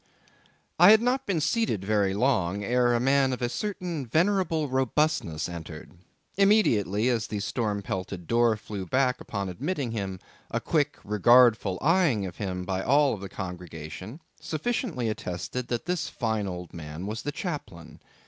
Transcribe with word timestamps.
I 0.79 0.89
had 0.89 0.99
not 1.03 1.27
been 1.27 1.39
seated 1.39 1.85
very 1.85 2.15
long 2.15 2.63
ere 2.63 2.95
a 2.95 2.99
man 2.99 3.33
of 3.33 3.41
a 3.43 3.47
certain 3.47 4.07
venerable 4.07 4.67
robustness 4.67 5.47
entered; 5.47 5.91
immediately 6.37 7.07
as 7.09 7.27
the 7.27 7.39
storm 7.39 7.83
pelted 7.83 8.25
door 8.25 8.57
flew 8.57 8.87
back 8.87 9.21
upon 9.21 9.47
admitting 9.47 9.91
him, 9.91 10.19
a 10.49 10.59
quick 10.59 10.97
regardful 11.03 11.77
eyeing 11.83 12.25
of 12.25 12.37
him 12.37 12.63
by 12.65 12.81
all 12.81 13.15
the 13.15 13.29
congregation, 13.29 14.19
sufficiently 14.39 15.07
attested 15.07 15.67
that 15.67 15.85
this 15.85 16.09
fine 16.09 16.47
old 16.47 16.73
man 16.73 17.05
was 17.05 17.21
the 17.21 17.31
chaplain. 17.31 17.99